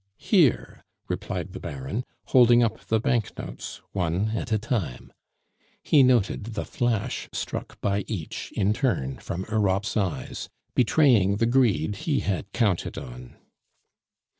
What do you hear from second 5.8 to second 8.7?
He noted the flash struck by each